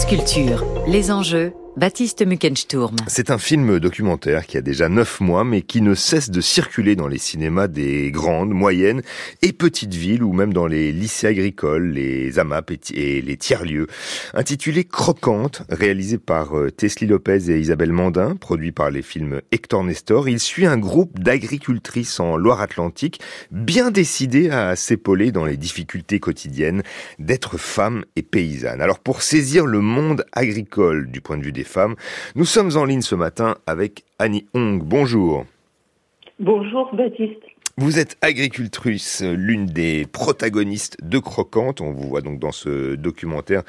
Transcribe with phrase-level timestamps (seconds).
[0.00, 2.96] France Culture, les enjeux, Baptiste Muckensturm.
[3.06, 6.96] C'est un film documentaire qui a déjà neuf mois, mais qui ne cesse de circuler
[6.96, 9.02] dans les cinémas des grandes, moyennes
[9.40, 13.86] et petites villes, ou même dans les lycées agricoles, les AMAP et les tiers-lieux.
[14.34, 19.84] Intitulé Croquante, réalisé par euh, Teslie Lopez et Isabelle Mandin, produit par les films Hector
[19.84, 23.20] Nestor, il suit un groupe d'agricultrices en Loire-Atlantique,
[23.52, 26.82] bien décidées à s'épauler dans les difficultés quotidiennes
[27.20, 28.82] d'être femmes et paysannes.
[28.82, 31.96] Alors pour saisir le monde agricole du point de vue des femmes.
[32.34, 34.82] Nous sommes en ligne ce matin avec Annie Hong.
[34.82, 35.44] Bonjour.
[36.38, 37.42] Bonjour Baptiste.
[37.80, 41.80] Vous êtes agricultrice, l'une des protagonistes de Croquante.
[41.80, 43.62] On vous voit donc dans ce documentaire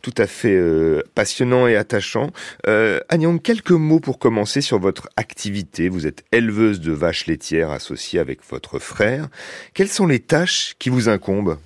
[0.00, 2.30] tout à fait euh, passionnant et attachant.
[2.66, 5.90] Euh, Annie Hong, quelques mots pour commencer sur votre activité.
[5.90, 9.28] Vous êtes éleveuse de vaches laitières associée avec votre frère.
[9.74, 11.58] Quelles sont les tâches qui vous incombent?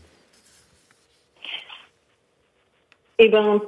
[3.20, 3.60] Eh ben,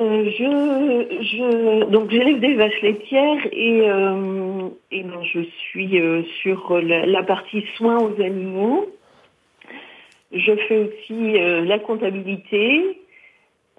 [0.00, 6.22] euh, je, je, donc j'élève des vaches laitières et, euh, et ben, je suis euh,
[6.40, 8.88] sur la, la, partie soins aux animaux.
[10.32, 13.00] Je fais aussi euh, la comptabilité.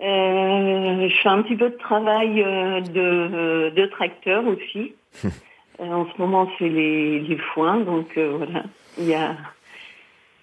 [0.02, 4.94] Euh, je fais un petit peu de travail de, de tracteur aussi.
[5.80, 8.64] en ce moment, c'est les, les foins, donc voilà.
[9.00, 9.36] Il y a,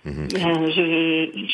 [0.05, 0.29] mmh.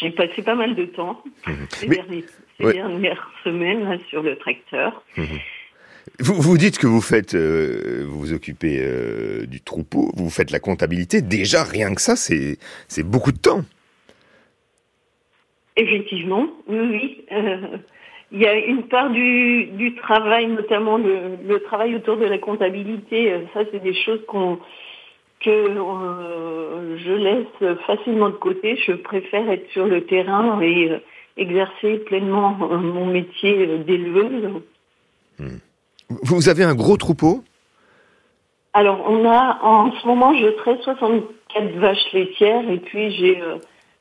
[0.00, 1.52] j'ai passé pas mal de temps mmh.
[1.70, 1.96] ces Mais...
[1.96, 2.24] derniers
[2.58, 2.72] ces ouais.
[2.72, 5.02] dernières semaines là, sur le tracteur.
[5.16, 5.24] Mmh.
[6.20, 10.50] Vous, vous dites que vous faites, euh, vous vous occupez euh, du troupeau, vous faites
[10.50, 11.20] la comptabilité.
[11.20, 12.58] Déjà, rien que ça, c'est
[13.02, 13.62] beaucoup de temps.
[15.76, 17.26] Effectivement, oui, oui.
[18.32, 22.38] Il y a une part du, du travail, notamment le, le, travail autour de la
[22.38, 23.32] comptabilité.
[23.54, 24.58] Ça, c'est des choses qu'on
[25.46, 28.76] que euh, je laisse facilement de côté.
[28.86, 30.90] Je préfère être sur le terrain et
[31.36, 34.62] exercer pleinement euh, mon métier d'éleveuse.
[35.38, 35.58] Hmm.
[36.08, 37.44] Vous avez un gros troupeau?
[38.72, 43.56] Alors, on a, en ce moment, je traite 64 vaches laitières et puis j'ai euh,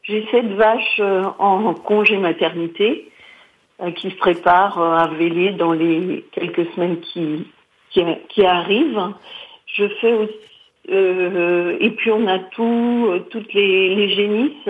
[0.08, 3.10] j'ai 7 vaches euh, en congé maternité
[3.82, 7.48] euh, qui se préparent euh, à véler dans les quelques semaines qui,
[7.90, 9.14] qui, qui arrivent.
[9.66, 10.34] Je fais aussi,
[10.88, 14.70] et puis on a tout, toutes les, génisses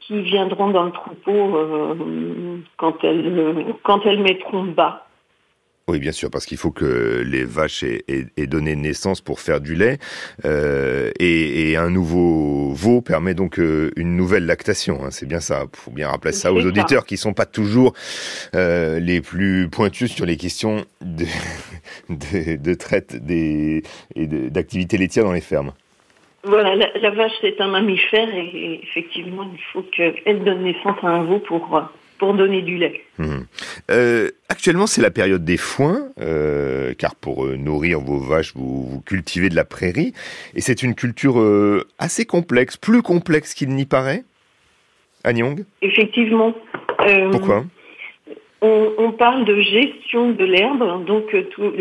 [0.00, 5.05] qui viendront dans le troupeau euh, quand, elles, quand elles mettront bas.
[5.88, 9.38] Oui, bien sûr, parce qu'il faut que les vaches aient, aient, aient, donné naissance pour
[9.38, 9.98] faire du lait,
[10.44, 15.04] euh, et, et, un nouveau veau permet donc euh, une nouvelle lactation.
[15.04, 15.62] Hein, c'est bien ça.
[15.72, 17.06] Il faut bien rappeler ça aux auditeurs ça.
[17.06, 17.92] qui sont pas toujours
[18.56, 21.24] euh, les plus pointus sur les questions de,
[22.10, 23.84] de, de traite des,
[24.16, 25.72] et d'activité laitière dans les fermes.
[26.42, 30.98] Voilà, la, la vache c'est un mammifère et, et, effectivement il faut qu'elle donne naissance
[31.02, 31.80] à un veau pour
[32.18, 33.02] pour donner du lait.
[33.18, 33.38] Mmh.
[33.90, 38.86] Euh, actuellement c'est la période des foins, euh, car pour euh, nourrir vos vaches vous,
[38.86, 40.12] vous, cultivez de la prairie
[40.54, 44.24] et c'est une culture euh, assez complexe, plus complexe qu'il n'y paraît.
[45.24, 46.54] Agnong Effectivement.
[47.30, 47.64] Pourquoi?
[48.62, 51.72] on, on, parle de gestion de l'herbe, donc tout,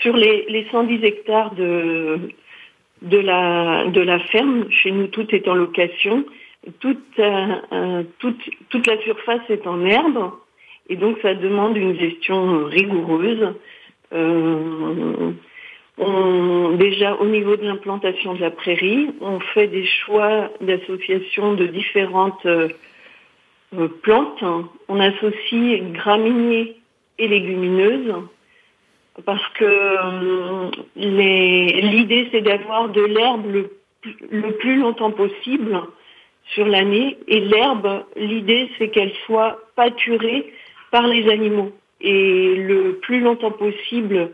[0.00, 2.18] sur les, les 110 hectares de
[3.02, 4.66] de la, de la ferme.
[4.70, 6.24] Chez nous, tout est en location.
[6.78, 10.30] Toute, euh, euh, toute, la surface est en herbe.
[10.88, 13.54] Et donc, ça demande une gestion rigoureuse.
[14.12, 15.32] Euh,
[16.76, 22.46] déjà, au niveau de l'implantation de la prairie, on fait des choix d'association de différentes
[24.02, 24.44] plantes.
[24.88, 26.76] On associe graminées
[27.18, 28.14] et légumineuses
[29.24, 33.46] parce que l'idée c'est d'avoir de l'herbe
[34.30, 35.82] le, plus longtemps possible
[36.54, 40.52] sur l'année et l'herbe, l'idée c'est qu'elle soit pâturée
[40.90, 44.30] par les animaux et le plus longtemps possible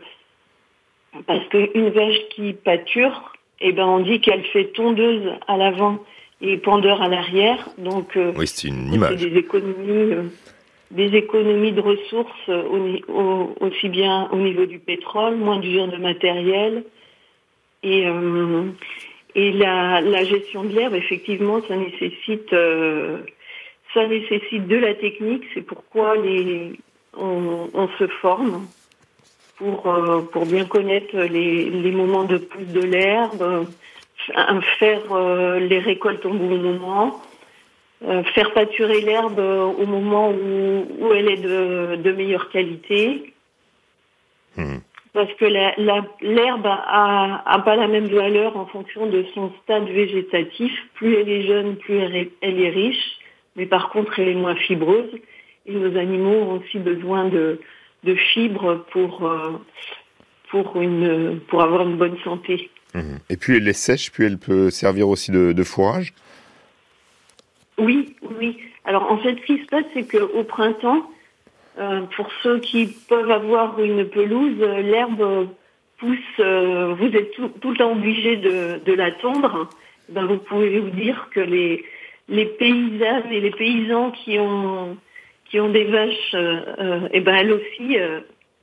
[1.25, 5.99] parce qu'une vache qui pâture, eh ben on dit qu'elle fait tondeuse à l'avant
[6.41, 9.17] et pendeur à l'arrière, donc euh, oui, c'est une image.
[9.17, 10.13] des économies.
[10.13, 10.23] Euh,
[10.91, 16.83] des économies de ressources au, aussi bien au niveau du pétrole, moins d'usure de matériel.
[17.83, 18.63] Et, euh,
[19.35, 23.19] et la, la, gestion de l'herbe, effectivement, ça nécessite, euh,
[23.93, 25.43] ça nécessite de la technique.
[25.53, 26.73] C'est pourquoi les,
[27.15, 28.65] on, on, se forme
[29.57, 33.67] pour, euh, pour bien connaître les, les moments de pousse de l'herbe,
[34.79, 37.21] faire euh, les récoltes au bon moment
[38.33, 43.33] faire pâturer l'herbe au moment où, où, elle est de, de meilleure qualité.
[44.55, 44.77] Mmh.
[45.13, 50.71] Parce que l'herbe a, a, pas la même valeur en fonction de son stade végétatif.
[50.93, 53.17] Plus elle est jeune, plus elle est, elle est riche,
[53.55, 55.09] mais par contre elle est moins fibreuse.
[55.65, 57.59] et nos animaux ont aussi besoin de,
[58.03, 59.53] de fibres pour, euh,
[60.49, 62.69] pour, une, pour avoir une bonne santé.
[62.93, 63.19] Mhm.
[63.29, 66.13] Et puis elle est sèche, puis elle peut servir aussi de, fourrage?
[67.77, 68.59] Oui, oui.
[68.85, 71.09] Alors en fait, ce qui se passe, c'est qu'au printemps,
[71.77, 75.49] euh, pour ceux qui peuvent avoir une pelouse, l'herbe
[75.97, 79.69] pousse, euh, vous êtes tout, le temps obligé de, de la tondre.
[80.09, 81.83] Ben, vous pouvez vous dire que les,
[82.27, 84.97] les paysannes et les paysans qui ont
[85.45, 87.97] qui ont des vaches, euh, euh et ben elles aussi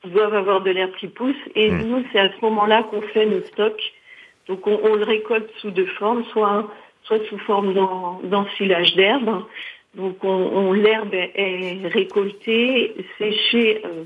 [0.05, 1.35] doivent avoir de l'herbe qui pousse.
[1.57, 1.83] Et mmh.
[1.83, 3.93] nous, c'est à ce moment-là qu'on fait nos stocks.
[4.47, 6.71] Donc on, on, le récolte sous deux formes, soit
[7.07, 7.75] soit sous forme
[8.25, 9.45] d'ensilage d'herbe.
[9.97, 14.05] Donc on, on l'herbe est, récoltée, séchée, euh,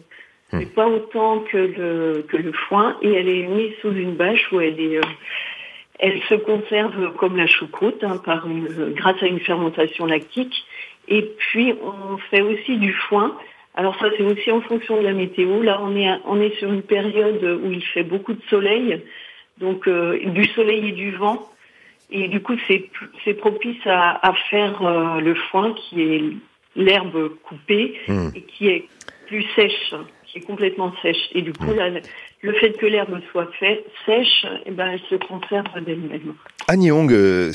[0.53, 0.59] mmh.
[0.59, 4.51] mais pas autant que le que le foin, et elle est mise sous une bâche
[4.53, 5.03] où elle est euh,
[5.99, 10.65] elle se conserve comme la choucroute hein, par une, grâce à une fermentation lactique.
[11.09, 13.37] Et puis on fait aussi du foin.
[13.75, 15.61] Alors ça c'est aussi en fonction de la météo.
[15.61, 19.03] Là on est on est sur une période où il fait beaucoup de soleil,
[19.59, 21.51] donc euh, du soleil et du vent.
[22.11, 22.91] Et du coup c'est
[23.25, 26.23] c'est propice à, à faire euh, le foin qui est
[26.77, 28.29] l'herbe coupée mmh.
[28.35, 28.89] et qui est
[29.27, 29.95] plus sèche,
[30.27, 31.29] qui est complètement sèche.
[31.33, 31.91] Et du coup là
[32.43, 36.35] le fait que l'herbe soit fait, sèche, eh ben, elle se conserve d'elle-même.
[36.73, 37.53] Annie Hong, euh,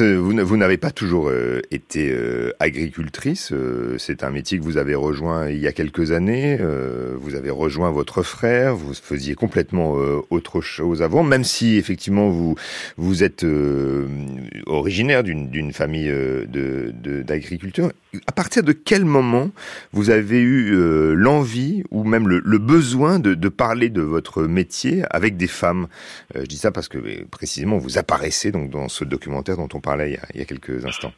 [0.00, 3.52] vous, n'avez pas toujours euh, été euh, agricultrice.
[3.98, 6.58] c'est un métier que vous avez rejoint il y a quelques années.
[7.20, 8.74] vous avez rejoint votre frère.
[8.74, 9.96] Vous faisiez complètement
[10.30, 12.54] autre chose avant, même si effectivement vous
[12.96, 13.44] vous êtes
[14.64, 17.90] originaire d'une famille de d'agriculteurs.
[18.26, 19.50] À partir de quel moment
[19.92, 20.74] vous avez eu
[21.14, 25.88] l'envie ou même le, besoin de, parler de votre métier avec des femmes?
[26.36, 29.80] Euh, je dis ça parce que précisément vous apparaissez donc dans ce documentaire dont on
[29.80, 31.12] parlait il y a, quelques instants.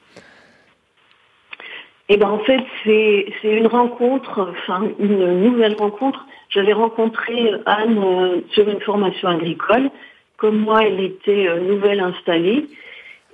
[2.09, 6.27] Eh ben en fait c'est une rencontre, enfin une nouvelle rencontre.
[6.51, 9.91] J'avais rencontré Anne euh, sur une formation agricole.
[10.37, 12.69] Comme moi, elle était euh, nouvelle installée.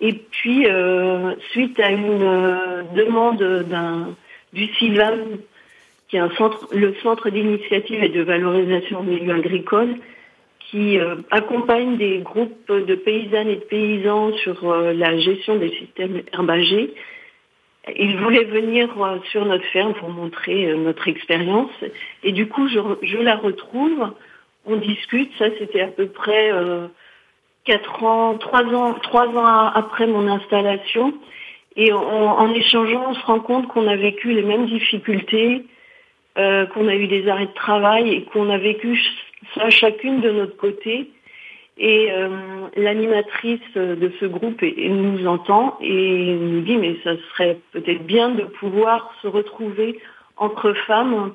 [0.03, 0.67] Et puis,
[1.53, 4.15] suite à une demande d'un
[4.53, 5.39] du CIVAM
[6.09, 9.97] qui est le centre d'initiative et de valorisation des milieux agricoles,
[10.71, 15.71] qui euh, accompagne des groupes de paysannes et de paysans sur euh, la gestion des
[15.71, 16.93] systèmes herbagés.
[17.97, 21.73] Ils voulaient venir euh, sur notre ferme pour montrer notre expérience.
[22.23, 24.13] Et du coup, je, la retrouve,
[24.67, 26.53] on discute, ça c'était à peu près
[27.65, 31.15] quatre ans, trois ans, trois ans après mon installation.
[31.77, 35.65] Et en échangeant, on se rend compte qu'on a vécu les mêmes difficultés,
[36.39, 39.01] euh, qu'on a eu des arrêts de travail et qu'on a vécu
[39.55, 41.11] ça chacune de notre côté.
[41.79, 42.29] Et euh,
[42.77, 48.43] l'animatrice de ce groupe nous entend et nous dit mais ça serait peut-être bien de
[48.45, 49.99] pouvoir se retrouver
[50.37, 51.33] entre femmes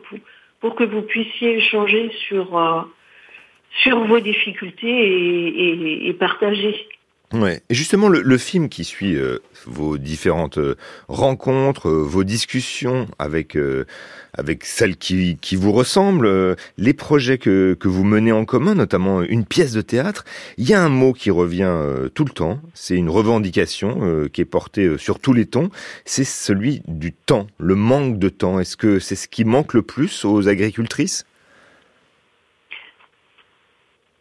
[0.62, 2.82] pour, que vous puissiez échanger sur, euh,
[3.84, 6.76] sur vos difficultés et, partager.
[7.34, 7.62] Ouais.
[7.70, 10.78] Justement, le, le, film qui suit euh, vos différentes euh,
[11.10, 13.58] rencontres, euh, vos discussions avec
[14.34, 19.24] avec celles qui, qui vous ressemblent, les projets que, que vous menez en commun, notamment
[19.24, 20.24] une pièce de théâtre,
[20.58, 21.76] il y a un mot qui revient
[22.14, 22.62] tout le temps.
[22.74, 25.70] C'est une revendication qui est portée sur tous les tons.
[26.06, 28.60] C'est celui du temps, le manque de temps.
[28.60, 31.26] Est-ce que c'est ce qui manque le plus aux agricultrices?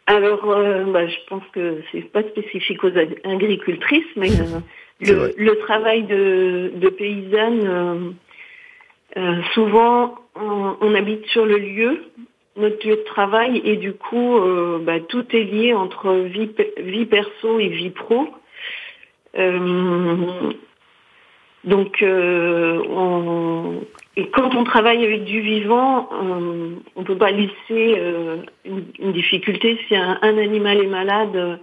[0.07, 2.93] Alors, euh, bah, je pense que c'est pas spécifique aux
[3.25, 4.61] agricultrices, mais euh,
[5.37, 8.15] le, travail de, de paysanne,
[9.17, 12.05] euh, souvent on, habite sur le lieu,
[12.57, 14.39] notre lieu de travail, et du coup,
[14.83, 18.29] bah, tout est lié entre vie, vie perso et vie pro.
[21.65, 23.81] donc, on,
[24.19, 27.53] et quand on travaille avec du vivant, on ne peut pas laisser
[27.99, 29.79] euh, une, difficulté.
[29.87, 31.57] Si un, animal est malade, euh,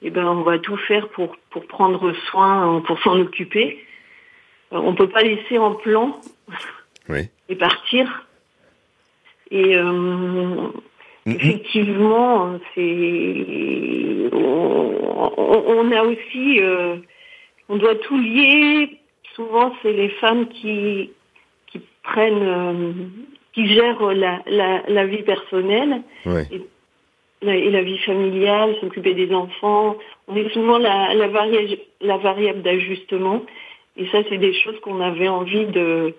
[0.00, 3.84] eh ben on va tout faire pour, pour prendre soin, pour s'en occuper.
[4.72, 6.18] Euh, on ne peut pas laisser en plan
[7.50, 8.26] et partir.
[9.50, 10.70] Et mm-hmm.
[11.26, 16.60] effectivement, c'est on, a aussi,
[17.68, 19.00] on doit tout lier.
[19.34, 21.10] Souvent, c'est les femmes qui
[22.02, 22.92] prennent, euh,
[23.52, 26.62] qui gèrent la, la, la vie personnelle et,
[27.42, 29.96] la, vie familiale, s'occuper des enfants.
[30.28, 33.42] On est souvent la, la, variable, la variable d'ajustement.
[33.96, 36.14] Et ça, c'est des choses qu'on avait envie de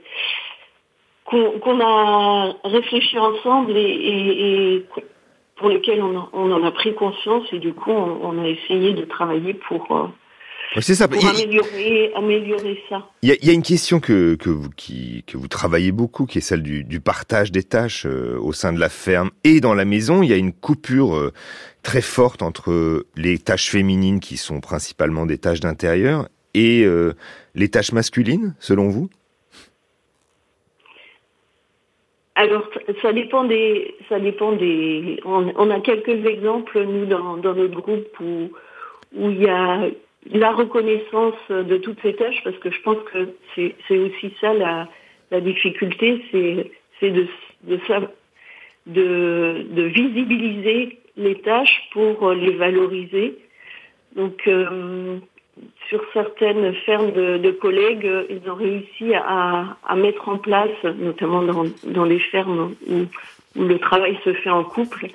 [1.25, 4.85] qu'on a réfléchi ensemble et, et,
[5.55, 8.93] pour lesquelles on, on, en a pris conscience et du coup on, on, a essayé
[8.93, 10.07] de travailler pour euh,
[10.79, 11.07] c'est ça.
[11.07, 13.09] Pour améliorer, améliorer ça.
[13.21, 16.25] Il y a, y a, une question que, que, vous, qui, que vous travaillez beaucoup,
[16.25, 19.59] qui est celle du, du partage des tâches euh, au sein de la ferme et
[19.59, 20.23] dans la maison.
[20.23, 21.33] Il y a une coupure euh,
[21.83, 27.13] très forte entre les tâches féminines, qui sont principalement des tâches d'intérieur, et euh,
[27.53, 29.09] les tâches masculines, selon vous?
[32.35, 32.69] Alors,
[33.01, 35.19] ça dépend des, ça dépend des.
[35.25, 38.49] On, a quelques exemples nous dans, dans notre groupe où
[39.15, 39.89] où il y a
[40.29, 44.87] la reconnaissance de toutes ces tâches, parce que je pense que c'est aussi ça la,
[45.41, 47.09] difficulté, c'est
[48.85, 53.37] de, visibiliser les tâches pour les valoriser.
[54.15, 55.17] Donc, euh,
[55.89, 61.41] sur certaines fermes de, collègues, ils ont réussi à, mettre en place, notamment
[61.83, 63.05] dans, les fermes où
[63.59, 65.07] le travail se fait en couple,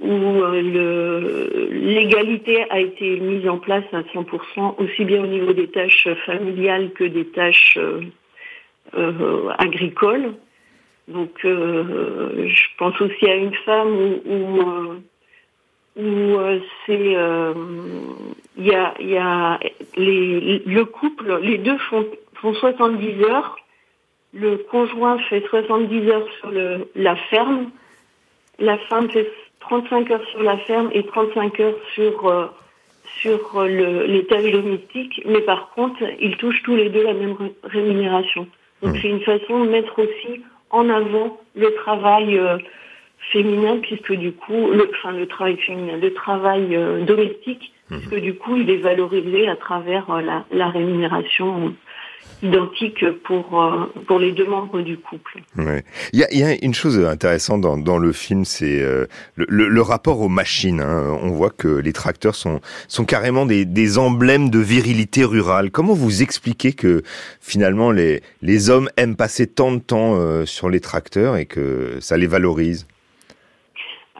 [0.00, 5.68] où euh, l'égalité a été mise en place à 100%, aussi bien au niveau des
[5.68, 8.02] tâches familiales que des tâches euh,
[8.94, 10.34] euh, agricoles.
[11.08, 15.00] Donc, je pense aussi à une femme où,
[15.96, 16.38] où,
[16.84, 17.16] c'est
[18.58, 19.58] il y a, y a
[19.96, 23.56] les, le couple, les deux font, font 70 heures.
[24.34, 27.70] Le conjoint fait 70 heures sur le, la ferme.
[28.58, 32.46] La femme fait 35 heures sur la ferme et 35 heures sur euh,
[33.20, 37.36] sur le, les tâches domestiques, mais par contre, ils touchent tous les deux la même
[37.64, 38.46] rémunération.
[38.82, 38.98] Donc mmh.
[39.00, 42.58] c'est une façon de mettre aussi en avant le travail euh,
[43.32, 47.96] féminin, puisque du coup, le, enfin le travail féminin, le travail euh, domestique, mmh.
[47.96, 51.74] puisque du coup, il est valorisé à travers la, la rémunération
[52.42, 55.40] identique pour euh, pour les deux membres du couple.
[55.56, 55.84] Ouais.
[56.12, 59.68] Il y a, y a une chose intéressante dans, dans le film, c'est euh, le,
[59.68, 60.80] le, rapport aux machines.
[60.80, 61.18] Hein.
[61.22, 65.70] On voit que les tracteurs sont sont carrément des, des emblèmes de virilité rurale.
[65.70, 67.02] Comment vous expliquez que
[67.40, 71.98] finalement les les hommes aiment passer tant de temps euh, sur les tracteurs et que
[72.00, 72.86] ça les valorise?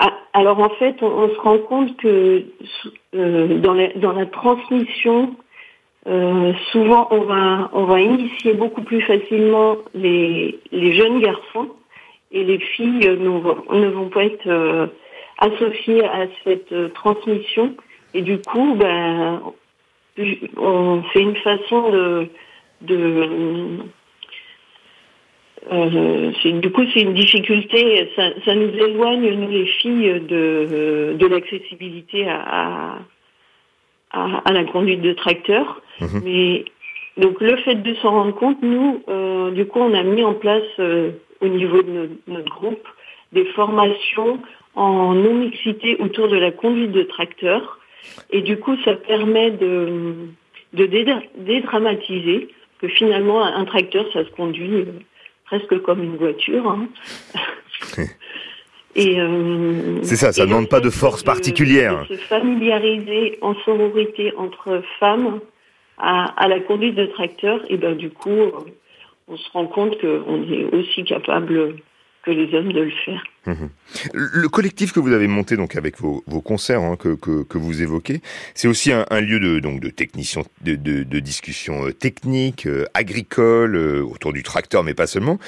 [0.01, 2.45] Ah, alors en fait, on, on, se rend compte que
[3.13, 5.35] dans, la, dans la transmission
[6.07, 11.71] euh, souvent, on va, on va initier beaucoup plus facilement les, jeunes garçons
[12.33, 14.87] et les filles ne vont, ne vont pas être euh,
[15.39, 17.75] associées à cette euh, transmission.
[18.15, 19.43] Et du coup, ben,
[20.57, 22.29] on, c'est une façon
[22.81, 23.79] de,
[25.71, 28.11] euh, du coup, c'est une difficulté.
[28.17, 32.99] Ça, nous éloigne, nous les filles, de, l'accessibilité à,
[34.13, 35.83] à, la conduite de tracteur.
[36.01, 36.23] Mhm.
[36.25, 36.65] Mais
[37.17, 40.35] donc le fait de s'en rendre compte, nous, euh, du coup, on a mis en
[40.35, 42.87] place euh, au niveau de notre, groupe
[43.33, 44.39] des formations
[44.75, 47.79] en non-mixité autour de la conduite de tracteur.
[48.31, 50.15] Et du coup, ça permet de,
[50.73, 50.87] de
[51.37, 52.49] dédramatiser
[52.81, 54.85] que finalement, un tracteur, ça se conduit euh,
[55.45, 56.67] presque comme une voiture.
[56.69, 56.89] Hein.
[58.97, 62.05] Euh, c'est ça, ça ne demande pas de force particulière.
[62.09, 65.41] se familiariser en sororité entre femmes
[65.99, 68.39] à, la conduite de tracteur, et ben du coup,
[69.29, 71.75] on se rend compte qu'on est aussi capable
[72.25, 73.23] que les hommes de le faire.
[73.47, 73.71] Mhm.
[74.13, 77.59] Le collectif que vous avez monté donc avec vos, vos concerts hein, que, que, que,
[77.59, 78.21] vous évoquez,
[78.55, 82.67] c'est aussi un, un, lieu de donc de technicien, de, de, de discussion euh, technique,
[82.67, 85.39] euh, agricole euh, autour du tracteur, mais pas seulement.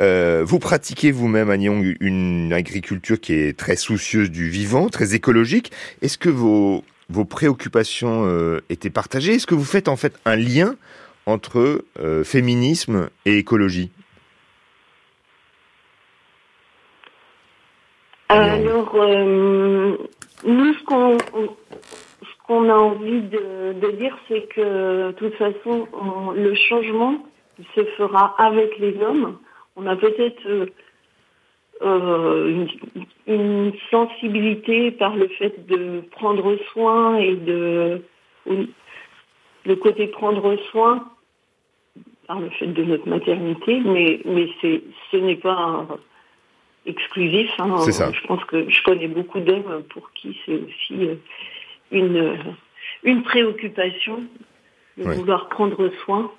[0.00, 5.14] Euh, vous pratiquez vous-même à Nyon une agriculture qui est très soucieuse du vivant, très
[5.14, 5.72] écologique.
[6.00, 8.26] Est-ce que vos vos préoccupations
[8.68, 9.34] étaient partagées.
[9.34, 10.76] Est-ce que vous faites en fait un lien
[11.26, 11.84] entre
[12.24, 13.90] féminisme et écologie?
[18.30, 19.96] Alors, euh,
[20.44, 25.88] nous, ce qu'on ce qu'on a envie de, de dire, c'est que de toute façon,
[26.36, 27.26] le changement
[27.74, 29.38] se fera avec les hommes.
[29.74, 30.66] On a peut-être euh, euh,
[31.82, 32.68] une,
[33.26, 38.02] une, sensibilité par le fait de prendre soin et de
[38.46, 41.06] le côté prendre soin
[42.26, 45.86] par le fait de notre maternité, mais mais c'est ce n'est pas un,
[46.86, 47.50] exclusif.
[47.58, 47.76] Hein.
[47.86, 51.14] Je pense que je connais beaucoup d'hommes pour qui c'est aussi euh,
[51.90, 52.36] une, euh,
[53.02, 54.24] une préoccupation
[54.96, 56.30] de vouloir prendre soin.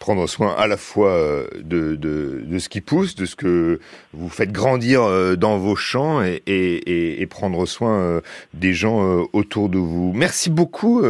[0.00, 3.78] Prendre soin à la fois euh, de, de, de, ce qui pousse, de ce que
[4.14, 8.20] vous faites grandir euh, dans vos champs et, et, et prendre soin
[8.54, 10.12] des gens autour de vous.
[10.14, 11.02] Merci beaucoup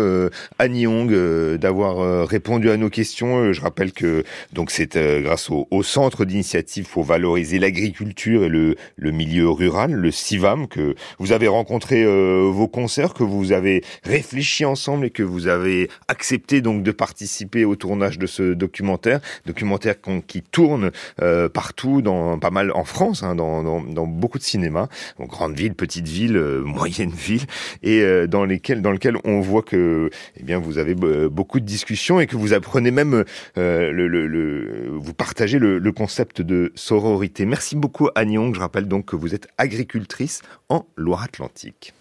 [0.58, 1.10] Annie Hong
[1.56, 3.52] d'avoir répondu à nos questions.
[3.52, 8.74] Je rappelle que donc c'est grâce au, au centre d'initiative pour valoriser l'agriculture et le,
[8.96, 14.64] le milieu rural, le CIVAM, que vous avez rencontré vos concerts, que vous avez réfléchi
[14.64, 18.79] ensemble et que vous avez accepté donc de participer au tournage de ce documentaire,
[19.46, 19.96] documentaire
[20.26, 20.90] qui tourne
[21.22, 25.74] euh, partout, dans pas mal en France, hein, dans, dans, beaucoup de cinémas, grandes villes,
[25.74, 27.46] petites villes, euh, moyennes villes,
[27.82, 31.66] et euh, dans lesquelles, dans lequel on voit que, eh bien, vous avez beaucoup de
[31.66, 33.24] discussions et que vous apprenez même
[33.56, 37.44] le, le, vous partagez le, le, concept de sororité.
[37.44, 41.92] Merci beaucoup Annie Je rappelle donc que vous êtes agricultrice en Loire-Atlantique.